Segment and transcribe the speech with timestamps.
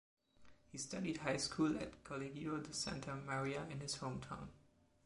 [0.71, 4.49] He studied high school at Colegio de Santa María in his home town.